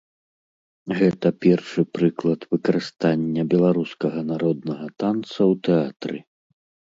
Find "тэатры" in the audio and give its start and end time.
5.69-6.17